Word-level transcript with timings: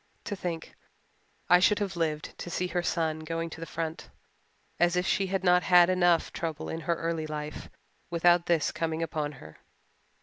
To 0.23 0.35
think 0.35 0.73
I 1.47 1.59
should 1.59 1.77
have 1.77 1.95
lived 1.95 2.35
to 2.39 2.49
see 2.49 2.65
her 2.69 2.81
son 2.81 3.19
going 3.19 3.51
to 3.51 3.59
the 3.59 3.67
front. 3.67 4.09
As 4.79 4.95
if 4.95 5.05
she 5.05 5.27
had 5.27 5.43
not 5.43 5.61
had 5.61 5.91
enough 5.91 6.33
trouble 6.33 6.69
in 6.69 6.79
her 6.89 6.95
early 6.95 7.27
life 7.27 7.69
without 8.09 8.47
this 8.47 8.71
coming 8.71 9.03
upon 9.03 9.33
her! 9.33 9.59